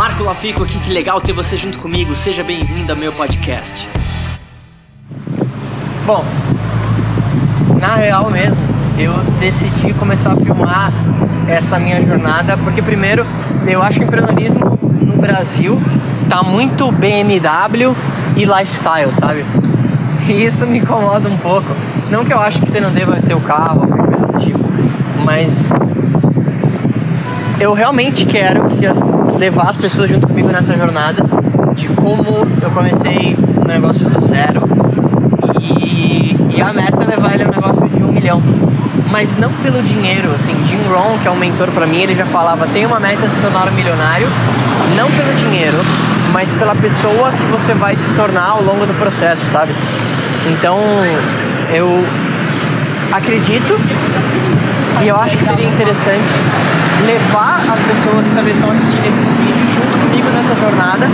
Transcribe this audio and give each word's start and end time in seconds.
Marco 0.00 0.24
Lafico 0.24 0.62
aqui, 0.62 0.78
que 0.78 0.90
legal 0.90 1.20
ter 1.20 1.34
você 1.34 1.58
junto 1.58 1.78
comigo. 1.78 2.16
Seja 2.16 2.42
bem-vindo 2.42 2.90
ao 2.90 2.96
meu 2.96 3.12
podcast. 3.12 3.86
Bom, 6.06 6.24
na 7.78 7.96
real 7.96 8.30
mesmo, 8.30 8.64
eu 8.98 9.12
decidi 9.38 9.92
começar 9.92 10.32
a 10.32 10.36
filmar 10.36 10.90
essa 11.46 11.78
minha 11.78 12.00
jornada 12.00 12.56
porque 12.56 12.80
primeiro, 12.80 13.26
eu 13.68 13.82
acho 13.82 13.98
que 13.98 14.06
o 14.06 14.08
empreendedorismo 14.08 14.78
no 15.02 15.18
Brasil 15.18 15.78
tá 16.30 16.42
muito 16.42 16.90
BMW 16.90 17.94
e 18.38 18.46
lifestyle, 18.46 19.14
sabe? 19.14 19.44
E 20.26 20.32
isso 20.32 20.66
me 20.66 20.78
incomoda 20.78 21.28
um 21.28 21.36
pouco. 21.36 21.76
Não 22.10 22.24
que 22.24 22.32
eu 22.32 22.40
acho 22.40 22.58
que 22.58 22.66
você 22.66 22.80
não 22.80 22.90
deva 22.90 23.20
ter 23.20 23.34
o 23.34 23.40
carro, 23.42 23.82
tipo, 24.40 24.64
mas 25.22 25.68
eu 27.60 27.74
realmente 27.74 28.24
quero 28.24 28.66
que 28.70 28.86
as, 28.86 28.96
levar 29.40 29.70
as 29.70 29.76
pessoas 29.78 30.10
junto 30.10 30.28
comigo 30.28 30.48
nessa 30.48 30.76
jornada 30.76 31.24
de 31.74 31.88
como 31.88 32.46
eu 32.60 32.70
comecei 32.72 33.34
um 33.58 33.64
negócio 33.64 34.06
do 34.10 34.20
zero 34.26 34.60
e, 35.62 36.36
e 36.56 36.60
a 36.60 36.70
meta 36.74 37.02
é 37.02 37.06
levar 37.06 37.32
ele 37.32 37.44
a 37.44 37.48
um 37.48 37.50
negócio 37.50 37.88
de 37.88 38.02
um 38.02 38.12
milhão. 38.12 38.42
Mas 39.10 39.38
não 39.38 39.50
pelo 39.54 39.82
dinheiro, 39.82 40.30
assim, 40.34 40.54
Jim 40.66 40.82
Rohn, 40.86 41.18
que 41.18 41.26
é 41.26 41.30
um 41.30 41.38
mentor 41.38 41.70
para 41.70 41.86
mim, 41.86 42.02
ele 42.02 42.14
já 42.14 42.26
falava, 42.26 42.66
tem 42.68 42.84
uma 42.84 43.00
meta 43.00 43.26
de 43.26 43.32
se 43.32 43.40
tornar 43.40 43.66
um 43.66 43.72
milionário, 43.72 44.28
não 44.94 45.10
pelo 45.10 45.34
dinheiro, 45.34 45.78
mas 46.32 46.52
pela 46.52 46.74
pessoa 46.74 47.32
que 47.32 47.42
você 47.44 47.72
vai 47.72 47.96
se 47.96 48.10
tornar 48.10 48.50
ao 48.50 48.62
longo 48.62 48.84
do 48.84 48.92
processo, 48.92 49.42
sabe? 49.50 49.74
Então, 50.52 50.78
eu 51.72 52.04
acredito 53.10 53.74
e 55.02 55.08
eu 55.08 55.16
acho 55.16 55.38
que 55.38 55.44
seria 55.44 55.66
interessante 55.66 56.89
levar 57.06 57.60
as 57.72 57.80
pessoas 57.80 58.26
que 58.28 58.34
talvez 58.34 58.56
estão 58.56 58.70
assistindo 58.72 59.06
esse 59.06 59.24
vídeo 59.38 59.68
junto 59.70 59.98
comigo 59.98 60.28
nessa 60.30 60.54
jornada. 60.54 61.06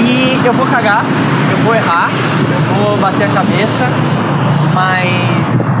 E 0.00 0.40
eu 0.44 0.52
vou 0.52 0.66
cagar, 0.66 1.04
eu 1.50 1.56
vou 1.58 1.74
errar, 1.74 2.10
eu 2.52 2.74
vou 2.74 2.96
bater 2.98 3.24
a 3.24 3.28
cabeça, 3.28 3.86
mas 4.74 5.74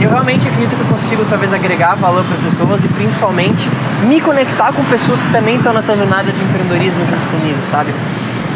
eu 0.00 0.10
realmente 0.10 0.46
acredito 0.46 0.74
que 0.74 0.80
eu 0.80 0.86
consigo 0.86 1.24
talvez 1.28 1.52
agregar 1.52 1.94
valor 1.94 2.24
para 2.24 2.34
as 2.34 2.40
pessoas 2.40 2.84
e 2.84 2.88
principalmente 2.88 3.68
me 4.06 4.20
conectar 4.20 4.72
com 4.72 4.84
pessoas 4.84 5.22
que 5.22 5.30
também 5.30 5.56
estão 5.56 5.72
nessa 5.72 5.96
jornada 5.96 6.32
de 6.32 6.42
empreendedorismo 6.42 7.06
junto 7.06 7.26
comigo, 7.30 7.58
sabe? 7.70 7.94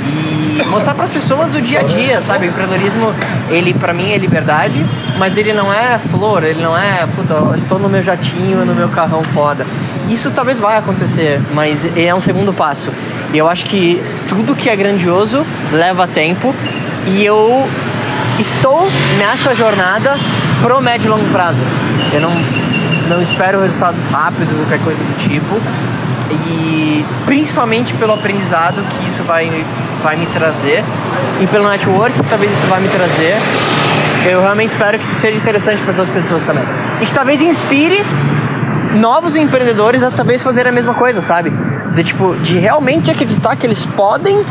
E 0.04 0.35
mostrar 0.64 0.94
para 0.94 1.04
as 1.04 1.10
pessoas 1.10 1.54
o 1.54 1.60
dia 1.60 1.80
a 1.80 1.82
dia, 1.82 2.22
sabe? 2.22 2.46
O 2.46 2.50
empreendedorismo, 2.50 3.14
ele 3.50 3.74
para 3.74 3.92
mim 3.92 4.12
é 4.12 4.18
liberdade, 4.18 4.84
mas 5.18 5.36
ele 5.36 5.52
não 5.52 5.72
é 5.72 5.98
flor, 5.98 6.44
ele 6.44 6.62
não 6.62 6.76
é, 6.76 7.06
puta, 7.14 7.56
estou 7.56 7.78
no 7.78 7.88
meu 7.88 8.02
jatinho, 8.02 8.64
no 8.64 8.74
meu 8.74 8.88
carrão 8.88 9.22
foda. 9.24 9.66
Isso 10.08 10.30
talvez 10.30 10.60
vai 10.60 10.78
acontecer, 10.78 11.40
mas 11.52 11.86
é 11.96 12.14
um 12.14 12.20
segundo 12.20 12.52
passo. 12.52 12.90
E 13.32 13.38
eu 13.38 13.48
acho 13.48 13.64
que 13.64 14.00
tudo 14.28 14.54
que 14.54 14.68
é 14.68 14.76
grandioso 14.76 15.44
leva 15.72 16.06
tempo 16.06 16.54
e 17.06 17.24
eu 17.24 17.68
estou 18.38 18.88
nessa 19.18 19.54
jornada 19.54 20.16
pro 20.62 20.80
médio 20.80 21.06
e 21.06 21.08
longo 21.08 21.26
prazo. 21.30 21.58
Eu 22.12 22.20
não, 22.20 22.32
não 23.08 23.22
espero 23.22 23.62
resultados 23.62 24.06
rápidos 24.08 24.52
ou 24.52 24.66
qualquer 24.66 24.84
coisa 24.84 25.02
do 25.02 25.18
tipo. 25.18 25.60
E 26.30 27.04
principalmente 27.24 27.94
pelo 27.94 28.12
aprendizado 28.12 28.82
que 28.90 29.08
isso 29.08 29.22
vai, 29.22 29.64
vai 30.02 30.16
me 30.16 30.26
trazer 30.26 30.82
e 31.40 31.46
pelo 31.46 31.68
network 31.68 32.12
que 32.12 32.28
talvez 32.28 32.52
isso 32.52 32.66
vai 32.66 32.80
me 32.80 32.88
trazer. 32.88 33.36
Eu 34.28 34.40
realmente 34.40 34.72
espero 34.72 34.98
que 34.98 35.18
seja 35.18 35.36
interessante 35.36 35.82
para 35.82 35.92
outras 35.92 36.10
pessoas 36.10 36.42
também. 36.44 36.64
E 37.00 37.06
que 37.06 37.14
talvez 37.14 37.40
inspire 37.40 38.04
novos 38.96 39.36
empreendedores 39.36 40.02
a 40.02 40.10
talvez 40.10 40.42
fazer 40.42 40.66
a 40.66 40.72
mesma 40.72 40.94
coisa, 40.94 41.20
sabe? 41.20 41.52
De 41.94 42.02
tipo, 42.02 42.36
de 42.36 42.58
realmente 42.58 43.10
acreditar 43.10 43.54
que 43.56 43.66
eles 43.66 43.86
podem 43.86 44.44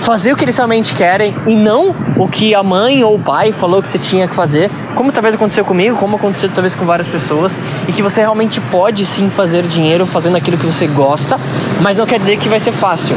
fazer 0.00 0.32
o 0.32 0.36
que 0.36 0.44
eles 0.44 0.56
realmente 0.56 0.94
querem 0.94 1.34
e 1.46 1.56
não 1.56 1.94
o 2.16 2.28
que 2.28 2.54
a 2.54 2.62
mãe 2.62 3.02
ou 3.02 3.16
o 3.16 3.18
pai 3.18 3.52
falou 3.52 3.82
que 3.82 3.90
você 3.90 3.98
tinha 3.98 4.28
que 4.28 4.34
fazer, 4.34 4.70
como 4.94 5.12
talvez 5.12 5.34
aconteceu 5.34 5.64
comigo, 5.64 5.96
como 5.96 6.16
aconteceu 6.16 6.48
talvez 6.48 6.74
com 6.74 6.84
várias 6.84 7.08
pessoas, 7.08 7.52
e 7.88 7.92
que 7.92 8.02
você 8.02 8.20
realmente 8.20 8.60
pode 8.60 9.04
sim 9.04 9.28
fazer 9.28 9.66
dinheiro 9.66 10.06
fazendo 10.06 10.36
aquilo 10.36 10.56
que 10.56 10.66
você 10.66 10.86
gosta, 10.86 11.38
mas 11.80 11.98
não 11.98 12.06
quer 12.06 12.18
dizer 12.18 12.36
que 12.38 12.48
vai 12.48 12.60
ser 12.60 12.72
fácil. 12.72 13.16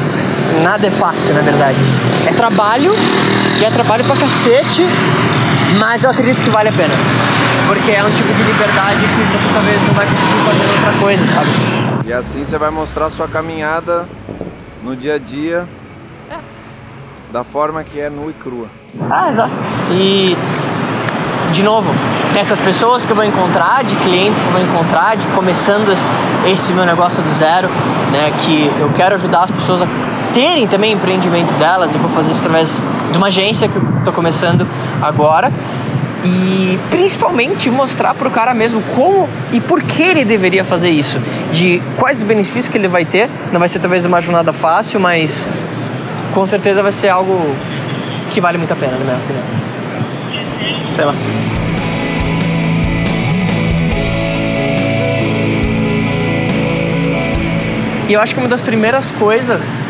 Nada 0.63 0.87
é 0.87 0.91
fácil, 0.91 1.33
na 1.33 1.41
verdade. 1.41 1.77
É 2.27 2.33
trabalho, 2.33 2.93
e 3.59 3.65
é 3.65 3.69
trabalho 3.69 4.03
pra 4.03 4.15
cacete, 4.15 4.83
mas 5.79 6.03
eu 6.03 6.09
acredito 6.09 6.43
que 6.43 6.49
vale 6.49 6.69
a 6.69 6.73
pena. 6.73 6.95
Porque 7.67 7.91
é 7.91 8.03
um 8.03 8.11
tipo 8.11 8.33
de 8.33 8.43
liberdade 8.43 8.99
que 8.99 9.37
você 9.37 9.53
talvez 9.53 9.81
não 9.81 9.93
vai 9.93 10.05
conseguir 10.07 10.43
fazer 10.45 10.75
outra 10.75 10.99
coisa, 10.99 11.27
sabe? 11.27 11.49
E 12.07 12.13
assim 12.13 12.43
você 12.43 12.57
vai 12.57 12.71
mostrar 12.71 13.09
sua 13.09 13.27
caminhada 13.27 14.07
no 14.83 14.95
dia 14.95 15.15
a 15.15 15.17
dia 15.19 15.67
da 17.31 17.43
forma 17.43 17.83
que 17.83 17.99
é 17.99 18.09
nua 18.09 18.31
e 18.31 18.33
crua. 18.33 18.67
Ah, 19.09 19.29
exato. 19.29 19.53
E, 19.91 20.35
de 21.51 21.63
novo, 21.63 21.91
dessas 22.33 22.59
pessoas 22.59 23.05
que 23.05 23.11
eu 23.11 23.15
vou 23.15 23.25
encontrar, 23.25 23.83
de 23.83 23.95
clientes 23.97 24.41
que 24.41 24.47
eu 24.47 24.53
vou 24.53 24.61
encontrar, 24.61 25.15
de 25.15 25.27
começando 25.29 25.91
esse, 26.45 26.73
meu 26.73 26.85
negócio 26.85 27.21
do 27.21 27.29
zero, 27.31 27.67
né, 28.11 28.31
que 28.45 28.71
eu 28.79 28.91
quero 28.93 29.15
ajudar 29.15 29.43
as 29.43 29.51
pessoas 29.51 29.83
a 29.83 29.87
terem 30.33 30.67
também 30.67 30.93
empreendimento 30.93 31.53
delas, 31.55 31.93
eu 31.93 32.01
vou 32.01 32.09
fazer 32.09 32.31
isso 32.31 32.39
através 32.39 32.81
de 33.11 33.17
uma 33.17 33.27
agência 33.27 33.67
que 33.67 33.75
eu 33.75 33.83
estou 33.99 34.13
começando 34.13 34.67
agora 35.01 35.51
e 36.23 36.77
principalmente 36.89 37.69
mostrar 37.71 38.13
para 38.13 38.27
o 38.27 38.31
cara 38.31 38.53
mesmo 38.53 38.81
como 38.95 39.27
e 39.51 39.59
por 39.59 39.81
que 39.81 40.03
ele 40.03 40.25
deveria 40.25 40.63
fazer 40.63 40.89
isso, 40.89 41.19
de 41.51 41.81
quais 41.97 42.19
os 42.19 42.23
benefícios 42.23 42.67
que 42.67 42.77
ele 42.77 42.87
vai 42.87 43.05
ter. 43.05 43.29
Não 43.51 43.59
vai 43.59 43.69
ser 43.69 43.79
talvez 43.79 44.05
uma 44.05 44.21
jornada 44.21 44.51
fácil, 44.51 44.99
mas 44.99 45.47
com 46.39 46.47
certeza 46.47 46.81
vai 46.81 46.93
ser 46.93 47.09
algo 47.09 47.53
que 48.31 48.39
vale 48.39 48.57
muito 48.57 48.71
a 48.71 48.75
pena, 48.77 48.93
na 48.93 49.03
minha 49.03 49.17
opinião. 49.17 49.43
Sei 50.95 51.03
lá. 51.03 51.13
E 58.07 58.13
eu 58.13 58.21
acho 58.21 58.33
que 58.33 58.39
uma 58.39 58.47
das 58.47 58.61
primeiras 58.61 59.11
coisas 59.11 59.81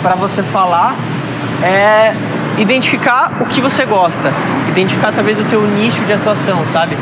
para 0.00 0.14
você 0.14 0.42
falar 0.42 0.96
é 1.62 2.14
identificar 2.56 3.36
o 3.42 3.44
que 3.44 3.60
você 3.60 3.84
gosta, 3.84 4.32
identificar 4.70 5.12
talvez 5.12 5.38
o 5.38 5.44
teu 5.44 5.60
nicho 5.60 6.02
de 6.06 6.14
atuação, 6.14 6.66
sabe? 6.72 6.96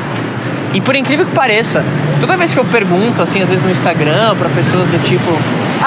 E 0.75 0.81
por 0.81 0.97
incrível 0.97 1.25
que 1.25 1.33
pareça, 1.33 1.85
toda 2.21 2.37
vez 2.37 2.53
que 2.53 2.59
eu 2.59 2.65
pergunto, 2.65 3.23
assim, 3.23 3.41
às 3.41 3.49
vezes 3.49 3.65
no 3.65 3.71
Instagram, 3.71 4.35
para 4.35 4.49
pessoas 4.49 4.89
do 4.89 5.01
tipo, 5.05 5.31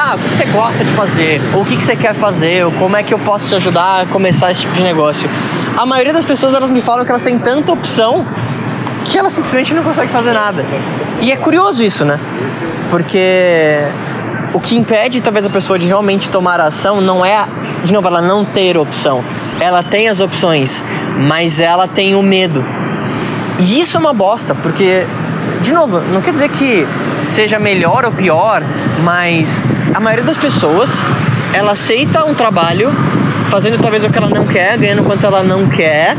ah, 0.01 0.15
o 0.15 0.19
que 0.19 0.33
você 0.33 0.45
gosta 0.45 0.81
de 0.81 0.91
fazer? 0.91 1.41
Ou 1.53 1.63
o 1.63 1.65
que 1.65 1.75
você 1.75 1.93
quer 1.93 2.15
fazer? 2.15 2.65
Ou 2.65 2.71
como 2.71 2.95
é 2.95 3.03
que 3.03 3.13
eu 3.13 3.19
posso 3.19 3.49
te 3.49 3.55
ajudar 3.55 4.03
a 4.03 4.05
começar 4.05 4.49
esse 4.49 4.61
tipo 4.61 4.73
de 4.73 4.81
negócio? 4.81 5.29
A 5.77 5.85
maioria 5.85 6.13
das 6.13 6.23
pessoas, 6.23 6.53
elas 6.53 6.69
me 6.69 6.81
falam 6.81 7.03
que 7.03 7.11
elas 7.11 7.21
têm 7.21 7.37
tanta 7.37 7.69
opção 7.69 8.25
que 9.03 9.17
elas 9.17 9.33
simplesmente 9.33 9.73
não 9.73 9.83
conseguem 9.83 10.09
fazer 10.09 10.31
nada. 10.31 10.65
E 11.21 11.33
é 11.33 11.35
curioso 11.35 11.83
isso, 11.83 12.05
né? 12.05 12.17
Porque 12.89 13.81
o 14.53 14.59
que 14.61 14.77
impede 14.77 15.19
talvez 15.19 15.45
a 15.45 15.49
pessoa 15.49 15.77
de 15.77 15.85
realmente 15.85 16.29
tomar 16.29 16.61
ação 16.61 17.01
não 17.01 17.25
é, 17.25 17.45
de 17.83 17.91
novo, 17.91 18.07
ela 18.07 18.21
não 18.21 18.45
ter 18.45 18.77
opção. 18.77 19.21
Ela 19.59 19.83
tem 19.83 20.07
as 20.07 20.21
opções, 20.21 20.81
mas 21.27 21.59
ela 21.59 21.89
tem 21.89 22.15
o 22.15 22.23
medo. 22.23 22.63
E 23.59 23.81
isso 23.81 23.97
é 23.97 23.99
uma 23.99 24.13
bosta, 24.13 24.55
porque, 24.55 25.05
de 25.61 25.73
novo, 25.73 25.99
não 26.01 26.21
quer 26.21 26.31
dizer 26.31 26.49
que 26.49 26.87
seja 27.19 27.59
melhor 27.59 28.05
ou 28.05 28.11
pior, 28.11 28.63
mas 29.03 29.63
a 29.93 29.99
maioria 29.99 30.23
das 30.23 30.37
pessoas 30.37 30.89
ela 31.53 31.71
aceita 31.71 32.23
um 32.23 32.33
trabalho 32.33 32.91
fazendo 33.49 33.77
talvez 33.79 34.03
o 34.05 34.09
que 34.09 34.17
ela 34.17 34.29
não 34.29 34.45
quer, 34.45 34.77
ganhando 34.77 35.03
quanto 35.03 35.25
ela 35.25 35.43
não 35.43 35.67
quer, 35.67 36.15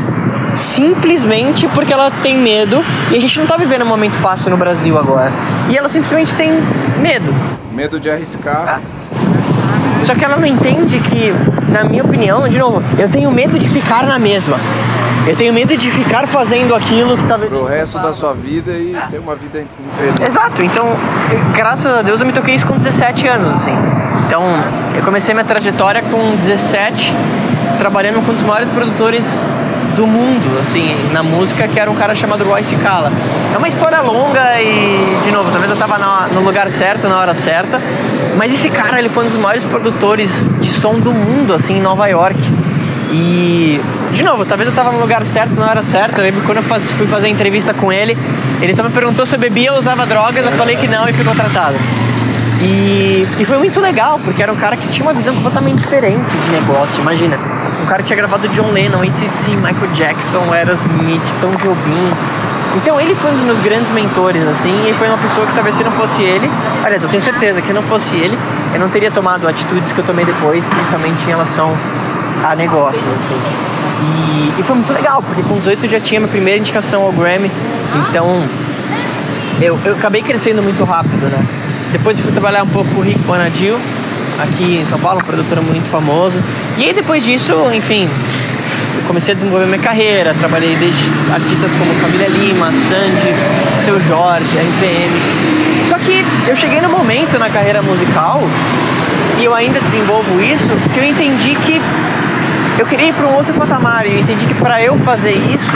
simplesmente 0.53 1.67
porque 1.69 1.93
ela 1.93 2.11
tem 2.21 2.37
medo 2.37 2.83
e 3.09 3.15
a 3.15 3.21
gente 3.21 3.39
não 3.39 3.47
tá 3.47 3.55
vivendo 3.57 3.83
um 3.83 3.87
momento 3.87 4.17
fácil 4.17 4.51
no 4.51 4.57
Brasil 4.57 4.97
agora. 4.97 5.31
E 5.69 5.77
ela 5.77 5.87
simplesmente 5.87 6.35
tem 6.35 6.51
medo. 6.99 7.33
Medo 7.71 7.99
de 7.99 8.09
arriscar. 8.09 8.81
Só 10.01 10.15
que 10.15 10.25
ela 10.25 10.35
não 10.35 10.45
entende 10.45 10.99
que, 10.99 11.33
na 11.69 11.83
minha 11.83 12.03
opinião, 12.03 12.47
de 12.49 12.57
novo, 12.57 12.83
eu 12.99 13.07
tenho 13.07 13.31
medo 13.31 13.57
de 13.57 13.69
ficar 13.69 14.05
na 14.05 14.19
mesma. 14.19 14.57
Eu 15.27 15.35
tenho 15.35 15.53
medo 15.53 15.77
de 15.77 15.91
ficar 15.91 16.27
fazendo 16.27 16.73
aquilo 16.73 17.17
que 17.17 17.25
talvez. 17.25 17.51
Pro 17.51 17.65
resto 17.65 17.99
da 17.99 18.11
sua 18.11 18.33
vida 18.33 18.71
e 18.71 18.97
ter 19.09 19.19
uma 19.19 19.35
vida 19.35 19.59
infeliz. 19.59 20.27
Exato, 20.27 20.63
então, 20.63 20.83
graças 21.53 21.99
a 21.99 22.01
Deus 22.01 22.19
eu 22.19 22.27
me 22.27 22.33
toquei 22.33 22.55
isso 22.55 22.65
com 22.65 22.77
17 22.77 23.27
anos, 23.27 23.53
assim. 23.53 23.73
Então, 24.25 24.43
eu 24.95 25.03
comecei 25.03 25.33
minha 25.33 25.45
trajetória 25.45 26.01
com 26.01 26.35
17, 26.37 27.13
trabalhando 27.77 28.25
com 28.25 28.31
um 28.31 28.35
dos 28.35 28.43
maiores 28.43 28.69
produtores 28.69 29.45
do 29.95 30.07
mundo, 30.07 30.57
assim, 30.59 30.95
na 31.11 31.21
música, 31.21 31.67
que 31.67 31.79
era 31.79 31.91
um 31.91 31.95
cara 31.95 32.15
chamado 32.15 32.43
Royce 32.43 32.75
Kala. 32.77 33.11
É 33.53 33.57
uma 33.57 33.67
história 33.67 34.01
longa 34.01 34.61
e, 34.61 35.21
de 35.23 35.31
novo, 35.31 35.51
talvez 35.51 35.69
eu 35.69 35.77
tava 35.77 35.97
no 36.29 36.41
lugar 36.41 36.69
certo, 36.71 37.07
na 37.07 37.19
hora 37.19 37.35
certa, 37.35 37.79
mas 38.37 38.51
esse 38.53 38.69
cara, 38.69 38.97
ele 38.97 39.09
foi 39.09 39.25
um 39.25 39.29
dos 39.29 39.37
maiores 39.37 39.65
produtores 39.65 40.47
de 40.59 40.69
som 40.71 40.95
do 40.95 41.13
mundo, 41.13 41.53
assim, 41.53 41.77
em 41.77 41.81
Nova 41.81 42.07
York. 42.07 42.39
E, 43.11 43.81
de 44.11 44.23
novo, 44.23 44.45
talvez 44.45 44.69
eu 44.69 44.75
tava 44.75 44.91
no 44.91 44.99
lugar 44.99 45.25
certo, 45.25 45.55
na 45.55 45.69
hora 45.69 45.83
certa. 45.83 46.19
Eu 46.19 46.23
lembro 46.23 46.41
quando 46.43 46.57
eu 46.57 46.63
fui 46.63 47.07
fazer 47.07 47.29
entrevista 47.29 47.73
com 47.73 47.91
ele, 47.91 48.17
ele 48.61 48.75
só 48.75 48.83
me 48.83 48.89
perguntou 48.89 49.25
se 49.25 49.35
eu 49.35 49.39
bebia 49.39 49.71
ou 49.73 49.79
usava 49.79 50.05
drogas, 50.05 50.45
eu 50.45 50.51
falei 50.53 50.75
que 50.75 50.87
não 50.87 51.07
e 51.07 51.13
fui 51.13 51.23
contratado. 51.23 51.77
E, 52.61 53.27
e 53.39 53.45
foi 53.45 53.57
muito 53.57 53.79
legal, 53.79 54.19
porque 54.23 54.43
era 54.43 54.51
um 54.51 54.55
cara 54.55 54.77
que 54.77 54.87
tinha 54.89 55.03
uma 55.03 55.13
visão 55.13 55.33
completamente 55.33 55.79
diferente 55.79 56.29
de 56.29 56.51
negócio. 56.51 57.01
Imagina, 57.01 57.37
um 57.81 57.85
cara 57.87 57.99
que 57.99 58.03
tinha 58.03 58.17
gravado 58.17 58.47
John 58.49 58.71
Lennon, 58.71 59.01
ACDC, 59.01 59.55
Michael 59.55 59.91
Jackson, 59.93 60.53
Aerosmith, 60.53 61.23
Tom 61.39 61.55
Jobim. 61.55 62.11
Então 62.75 63.01
ele 63.01 63.15
foi 63.15 63.31
um 63.31 63.35
dos 63.35 63.45
meus 63.45 63.59
grandes 63.59 63.91
mentores, 63.91 64.47
assim, 64.47 64.89
e 64.89 64.93
foi 64.93 65.07
uma 65.07 65.17
pessoa 65.17 65.45
que 65.47 65.53
talvez 65.53 65.75
se 65.75 65.83
não 65.83 65.91
fosse 65.91 66.21
ele, 66.21 66.49
aliás, 66.85 67.03
eu 67.03 67.09
tenho 67.09 67.21
certeza 67.21 67.61
que 67.61 67.73
não 67.73 67.81
fosse 67.81 68.15
ele, 68.15 68.37
eu 68.73 68.79
não 68.79 68.89
teria 68.89 69.11
tomado 69.11 69.45
atitudes 69.45 69.91
que 69.91 69.99
eu 69.99 70.05
tomei 70.05 70.23
depois, 70.23 70.65
principalmente 70.65 71.21
em 71.23 71.27
relação 71.27 71.77
a 72.43 72.55
negócios, 72.55 73.03
assim. 73.03 73.80
E, 74.01 74.59
e 74.59 74.63
foi 74.63 74.75
muito 74.75 74.91
legal, 74.91 75.21
porque 75.21 75.43
com 75.43 75.57
18 75.57 75.85
eu 75.85 75.89
já 75.89 75.99
tinha 75.99 76.19
minha 76.19 76.31
primeira 76.31 76.59
indicação 76.59 77.03
ao 77.03 77.11
Grammy, 77.11 77.51
então 78.09 78.49
eu, 79.61 79.79
eu 79.85 79.93
acabei 79.93 80.21
crescendo 80.21 80.61
muito 80.63 80.83
rápido, 80.83 81.27
né? 81.29 81.45
Depois 81.91 82.19
fui 82.19 82.31
trabalhar 82.31 82.63
um 82.63 82.67
pouco 82.67 82.89
com 82.91 83.01
o 83.01 83.03
Rick 83.03 83.19
Bonadil, 83.19 83.79
aqui 84.39 84.79
em 84.81 84.85
São 84.85 84.99
Paulo, 84.99 85.19
um 85.19 85.23
produtor 85.23 85.61
muito 85.61 85.87
famoso. 85.87 86.41
E 86.77 86.85
aí 86.85 86.93
depois 86.93 87.23
disso, 87.23 87.53
enfim, 87.73 88.09
comecei 89.05 89.33
a 89.33 89.35
desenvolver 89.35 89.65
minha 89.65 89.79
carreira, 89.79 90.33
trabalhei 90.39 90.75
desde 90.77 91.03
artistas 91.31 91.71
como 91.73 91.93
Família 91.95 92.27
Lima, 92.27 92.71
Sandy, 92.71 93.83
Seu 93.83 94.01
Jorge, 94.05 94.47
RPM. 94.47 95.87
Só 95.87 95.97
que 95.97 96.25
eu 96.47 96.55
cheguei 96.55 96.81
no 96.81 96.89
momento 96.89 97.37
na 97.37 97.49
carreira 97.49 97.81
musical 97.81 98.41
e 99.39 99.43
eu 99.43 99.53
ainda 99.53 99.79
desenvolvo 99.81 100.41
isso 100.41 100.69
que 100.93 100.99
eu 100.99 101.03
entendi 101.03 101.55
que 101.55 101.81
eu 102.81 102.85
queria 102.87 103.09
ir 103.09 103.13
para 103.13 103.27
um 103.27 103.35
outro 103.35 103.53
patamar 103.53 104.07
e 104.07 104.13
eu 104.13 104.19
entendi 104.21 104.43
que 104.43 104.55
para 104.55 104.81
eu 104.81 104.97
fazer 104.97 105.33
isso 105.33 105.71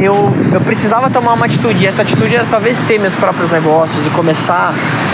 eu, 0.00 0.34
eu 0.50 0.60
precisava 0.62 1.10
tomar 1.10 1.34
uma 1.34 1.44
atitude. 1.44 1.84
E 1.84 1.86
essa 1.86 2.00
atitude 2.00 2.34
era 2.34 2.46
talvez 2.46 2.80
ter 2.80 2.98
meus 2.98 3.14
próprios 3.14 3.50
negócios 3.50 4.06
e 4.06 4.10
começar 4.10 4.72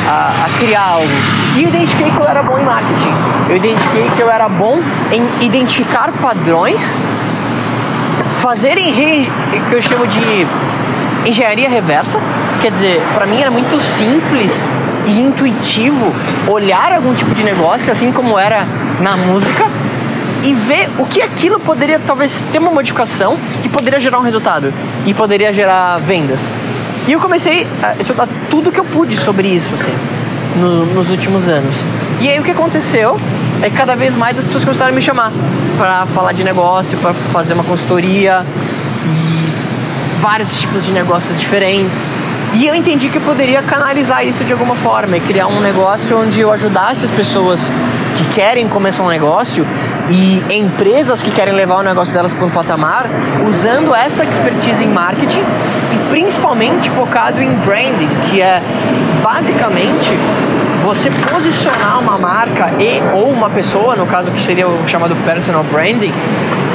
a, 0.08 0.44
a 0.46 0.58
criar 0.60 0.84
algo. 0.84 1.08
E 1.56 1.64
eu 1.64 1.70
identifiquei 1.70 2.12
que 2.12 2.18
eu 2.18 2.24
era 2.24 2.40
bom 2.40 2.56
em 2.56 2.64
marketing. 2.64 3.14
Eu 3.48 3.56
identifiquei 3.56 4.10
que 4.10 4.20
eu 4.20 4.30
era 4.30 4.48
bom 4.48 4.78
em 5.10 5.44
identificar 5.44 6.12
padrões 6.12 7.00
fazer 8.34 8.78
em 8.78 9.24
que 9.68 9.74
eu 9.74 9.82
chamo 9.82 10.06
de 10.06 10.46
engenharia 11.26 11.68
reversa. 11.68 12.20
Quer 12.62 12.70
dizer 12.70 13.02
para 13.14 13.26
mim 13.26 13.40
era 13.40 13.50
muito 13.50 13.82
simples 13.82 14.70
e 15.04 15.20
intuitivo 15.20 16.14
olhar 16.46 16.92
algum 16.92 17.12
tipo 17.12 17.34
de 17.34 17.42
negócio 17.42 17.90
assim 17.90 18.12
como 18.12 18.38
era 18.38 18.64
na 19.00 19.16
música 19.16 19.77
e 20.42 20.52
ver 20.52 20.90
o 20.98 21.06
que 21.06 21.20
aquilo 21.20 21.58
poderia 21.60 21.98
talvez 21.98 22.42
ter 22.52 22.58
uma 22.58 22.70
modificação 22.70 23.38
que 23.62 23.68
poderia 23.68 23.98
gerar 23.98 24.18
um 24.18 24.22
resultado 24.22 24.72
e 25.06 25.14
poderia 25.14 25.52
gerar 25.52 25.98
vendas. 25.98 26.48
E 27.06 27.12
eu 27.12 27.20
comecei 27.20 27.66
a 27.82 28.00
estudar 28.00 28.28
tudo 28.50 28.70
que 28.70 28.78
eu 28.78 28.84
pude 28.84 29.16
sobre 29.16 29.48
isso, 29.48 29.74
assim, 29.74 29.94
no, 30.56 30.86
nos 30.86 31.10
últimos 31.10 31.48
anos. 31.48 31.74
E 32.20 32.28
aí 32.28 32.38
o 32.38 32.42
que 32.42 32.50
aconteceu 32.50 33.16
é 33.62 33.70
que 33.70 33.76
cada 33.76 33.96
vez 33.96 34.14
mais 34.14 34.38
as 34.38 34.44
pessoas 34.44 34.64
começaram 34.64 34.92
a 34.92 34.94
me 34.94 35.02
chamar 35.02 35.32
para 35.76 36.06
falar 36.06 36.32
de 36.32 36.44
negócio, 36.44 36.98
para 36.98 37.14
fazer 37.14 37.54
uma 37.54 37.64
consultoria 37.64 38.44
e 39.06 40.20
vários 40.20 40.58
tipos 40.58 40.84
de 40.84 40.92
negócios 40.92 41.38
diferentes. 41.40 42.06
E 42.54 42.66
eu 42.66 42.74
entendi 42.74 43.08
que 43.08 43.18
eu 43.18 43.22
poderia 43.22 43.62
canalizar 43.62 44.26
isso 44.26 44.44
de 44.44 44.52
alguma 44.52 44.74
forma 44.74 45.16
e 45.16 45.20
criar 45.20 45.46
um 45.46 45.60
negócio 45.60 46.18
onde 46.18 46.40
eu 46.40 46.52
ajudasse 46.52 47.04
as 47.04 47.10
pessoas 47.10 47.70
que 48.16 48.24
querem 48.34 48.68
começar 48.68 49.02
um 49.02 49.08
negócio 49.08 49.66
e 50.10 50.42
empresas 50.58 51.22
que 51.22 51.30
querem 51.30 51.54
levar 51.54 51.76
o 51.76 51.82
negócio 51.82 52.12
delas 52.14 52.32
para 52.32 52.46
um 52.46 52.50
patamar 52.50 53.06
usando 53.48 53.94
essa 53.94 54.24
expertise 54.24 54.82
em 54.82 54.88
marketing 54.88 55.42
e 55.92 56.10
principalmente 56.10 56.88
focado 56.90 57.42
em 57.42 57.50
branding, 57.56 58.08
que 58.30 58.40
é 58.40 58.62
basicamente 59.22 60.16
você 60.80 61.10
posicionar 61.10 61.98
uma 61.98 62.16
marca 62.16 62.70
e 62.78 63.00
ou 63.14 63.30
uma 63.30 63.50
pessoa, 63.50 63.94
no 63.96 64.06
caso 64.06 64.30
que 64.30 64.40
seria 64.40 64.66
o 64.66 64.88
chamado 64.88 65.14
personal 65.24 65.62
branding, 65.64 66.12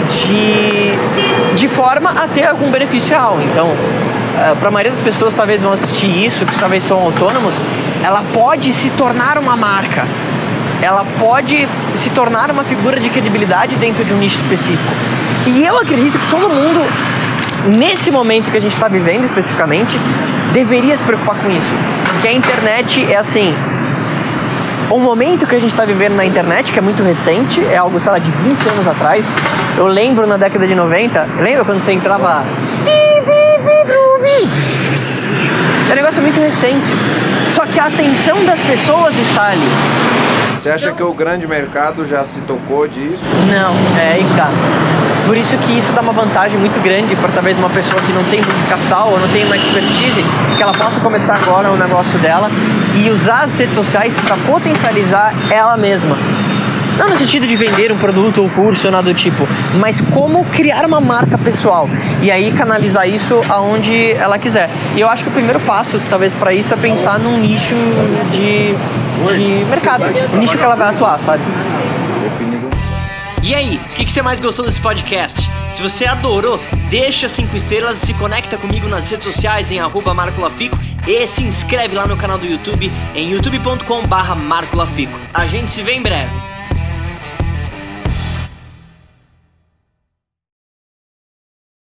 de, 0.09 1.55
de 1.55 1.67
forma 1.67 2.11
a 2.11 2.27
ter 2.27 2.45
algum 2.45 2.69
benefício 2.69 3.09
real. 3.09 3.39
Então, 3.41 3.67
uh, 3.67 4.55
para 4.57 4.67
a 4.67 4.71
maioria 4.71 4.91
das 4.91 5.01
pessoas 5.01 5.33
talvez 5.33 5.63
vão 5.63 5.73
assistir 5.73 6.25
isso, 6.25 6.45
que 6.45 6.59
talvez 6.59 6.83
são 6.83 6.99
autônomos, 6.99 7.55
ela 8.03 8.21
pode 8.33 8.71
se 8.73 8.89
tornar 8.91 9.37
uma 9.37 9.55
marca 9.55 10.05
ela 10.83 11.05
pode 11.17 11.65
se 11.95 12.09
tornar 12.09 12.51
uma 12.51 12.65
figura 12.65 12.99
de 12.99 13.09
credibilidade 13.09 13.77
dentro 13.77 14.03
de 14.03 14.13
um 14.13 14.17
nicho 14.17 14.35
específico. 14.35 14.91
E 15.47 15.65
eu 15.65 15.77
acredito 15.77 16.19
que 16.19 16.29
todo 16.29 16.49
mundo, 16.49 16.81
nesse 17.77 18.11
momento 18.11 18.51
que 18.51 18.57
a 18.57 18.59
gente 18.59 18.73
está 18.73 18.89
vivendo 18.89 19.23
especificamente, 19.23 19.97
deveria 20.51 20.97
se 20.97 21.03
preocupar 21.03 21.37
com 21.37 21.49
isso. 21.49 21.69
Porque 22.03 22.27
a 22.27 22.33
internet 22.33 23.09
é 23.09 23.15
assim. 23.15 23.55
O 24.89 24.99
momento 24.99 25.47
que 25.47 25.55
a 25.55 25.59
gente 25.59 25.71
está 25.71 25.85
vivendo 25.85 26.15
na 26.15 26.25
internet, 26.25 26.73
que 26.73 26.77
é 26.77 26.81
muito 26.81 27.01
recente, 27.01 27.63
é 27.65 27.77
algo, 27.77 27.97
sei 28.01 28.11
lá, 28.11 28.19
de 28.19 28.29
20 28.29 28.67
anos 28.67 28.85
atrás. 28.85 29.25
Eu 29.77 29.87
lembro 29.87 30.27
na 30.27 30.35
década 30.35 30.67
de 30.67 30.75
90, 30.75 31.29
lembra 31.39 31.63
quando 31.63 31.81
você 31.81 31.93
entrava. 31.93 32.43
É 35.89 35.93
um 35.93 35.95
negócio 35.95 36.21
muito 36.21 36.39
recente. 36.41 36.91
Só 37.49 37.65
que 37.65 37.79
a 37.79 37.85
atenção 37.85 38.43
das 38.43 38.59
pessoas 38.59 39.17
está 39.17 39.45
ali. 39.45 40.32
Você 40.63 40.69
acha 40.69 40.93
que 40.93 41.03
o 41.03 41.13
grande 41.13 41.45
mercado 41.45 42.05
já 42.05 42.23
se 42.23 42.39
tocou 42.39 42.87
disso? 42.87 43.25
Não, 43.51 43.73
é 43.99 44.13
aí 44.13 44.25
tá. 44.33 44.49
Por 45.25 45.35
isso 45.35 45.57
que 45.57 45.77
isso 45.77 45.91
dá 45.91 45.99
uma 45.99 46.13
vantagem 46.13 46.57
muito 46.57 46.81
grande 46.81 47.17
para 47.17 47.33
talvez 47.33 47.59
uma 47.59 47.69
pessoa 47.69 48.01
que 48.01 48.13
não 48.13 48.23
tem 48.23 48.41
muito 48.41 48.69
capital 48.69 49.09
ou 49.11 49.19
não 49.19 49.27
tem 49.27 49.43
uma 49.43 49.57
expertise, 49.57 50.23
que 50.55 50.63
ela 50.63 50.73
possa 50.73 51.01
começar 51.01 51.35
agora 51.35 51.69
o 51.69 51.75
negócio 51.75 52.17
dela 52.19 52.49
e 52.95 53.09
usar 53.09 53.41
as 53.41 53.57
redes 53.57 53.75
sociais 53.75 54.15
para 54.15 54.37
potencializar 54.37 55.33
ela 55.51 55.75
mesma. 55.75 56.17
Não 56.97 57.09
no 57.09 57.17
sentido 57.17 57.45
de 57.45 57.57
vender 57.57 57.91
um 57.91 57.97
produto 57.97 58.41
ou 58.41 58.49
curso 58.49 58.87
ou 58.87 58.91
nada 58.93 59.03
do 59.03 59.13
tipo, 59.13 59.45
mas 59.81 59.99
como 59.99 60.45
criar 60.45 60.85
uma 60.85 61.01
marca 61.01 61.37
pessoal 61.37 61.89
e 62.21 62.31
aí 62.31 62.53
canalizar 62.53 63.05
isso 63.05 63.41
aonde 63.49 64.13
ela 64.13 64.39
quiser. 64.39 64.69
E 64.95 65.01
eu 65.01 65.09
acho 65.09 65.23
que 65.23 65.29
o 65.29 65.33
primeiro 65.33 65.59
passo, 65.59 65.99
talvez, 66.09 66.33
para 66.33 66.53
isso 66.53 66.73
é 66.73 66.77
pensar 66.77 67.19
num 67.19 67.37
nicho 67.39 67.75
de, 68.31 68.75
de 69.31 69.65
mercado, 69.65 70.03
um 70.33 70.37
nicho 70.37 70.57
que 70.57 70.63
ela 70.63 70.75
vai 70.75 70.93
atuar, 70.93 71.19
sabe? 71.19 71.43
E 73.43 73.53
aí, 73.53 73.75
o 73.75 73.95
que, 73.95 74.05
que, 74.05 74.11
você 74.11 74.21
mais 74.21 74.39
gostou 74.39 74.65
desse 74.65 74.79
podcast? 74.79 75.49
Se 75.69 75.81
você 75.81 76.05
adorou, 76.05 76.57
deixa 76.89 77.27
cinco 77.27 77.57
estrelas 77.57 78.01
e 78.01 78.05
se 78.05 78.13
conecta 78.13 78.57
comigo 78.57 78.87
nas 78.87 79.09
redes 79.09 79.25
sociais 79.25 79.69
em 79.69 79.81
arroba 79.81 80.13
Marco 80.13 80.39
Lafico 80.39 80.79
e 81.05 81.27
se 81.27 81.43
inscreve 81.43 81.93
lá 81.93 82.07
no 82.07 82.15
canal 82.15 82.37
do 82.37 82.45
YouTube 82.45 82.89
em 83.13 83.31
youtube.com 83.31 84.07
barra. 84.07 84.37
A 85.33 85.45
gente 85.45 85.71
se 85.71 85.81
vê 85.81 85.93
em 85.93 86.01
breve. 86.01 86.52